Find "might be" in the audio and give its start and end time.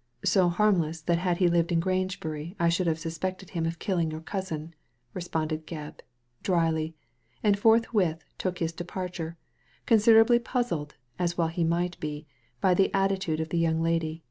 11.64-12.28